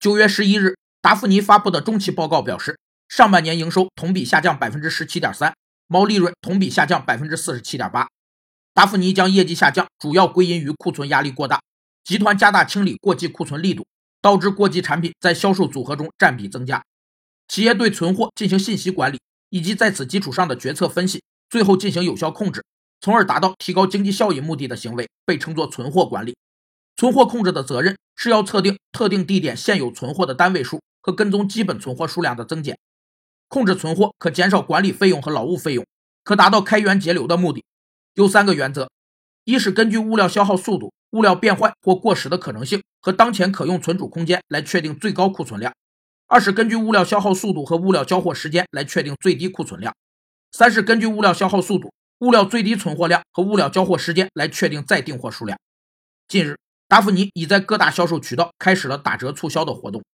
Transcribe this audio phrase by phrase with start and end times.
[0.00, 5.54] 九月十一日，达芙妮发布的中期报告表示，上半年营收同比下降百分之十七点三，
[5.88, 8.08] 毛利润同比下降百分之四十七点八。
[8.72, 11.60] 达芙妮将业绩下降主要归因于库存压力过大，
[12.02, 13.86] 集团加大清理过季库存力度，
[14.22, 16.82] 导致过季产品在销售组合中占比增加。
[17.48, 19.20] 企业对存货进行信息管理，
[19.50, 22.64] 以及在此基础上的决策分析，最后进行有效控制，
[23.02, 26.34] 从而达到提高经济效益目的的行为，被称作存货管理。
[26.96, 32.78] 存货控制的责任是要测定特定地点现有存货的单位数和跟踪基本存货数量的增减。
[33.48, 35.86] 控制存货可减少管理费用和劳务费用，
[36.22, 37.64] 可达到开源节流的目的。
[38.12, 38.90] 有三个原则：
[39.44, 45.72] 一是根据物料消耗速度、物料变坏或过时的可能性和当前可用存储空间来确定最高库存量。
[46.26, 49.94] 二是根据物料消耗速度和物料交货时间来确定最低库存量，
[50.52, 55.58] 三是根据物料消耗速度、物料最低存货量和物料交货时间来确定再订货数量。
[56.28, 56.58] 近日，
[56.90, 60.02] 达芙妮已在各大销售渠道开始了打折促销的活动。